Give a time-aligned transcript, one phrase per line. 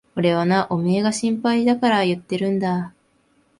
[0.15, 2.91] 俺はな、おめえが心配だから言ってるんだ。